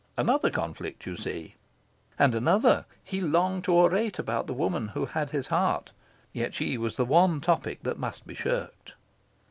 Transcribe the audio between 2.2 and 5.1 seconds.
another. He longed to orate about the woman who